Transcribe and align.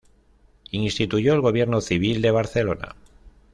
Instituyó 0.71 1.35
el 1.35 1.41
Gobierno 1.41 1.79
Civil 1.79 2.23
de 2.23 2.31
Barcelona. 2.31 2.95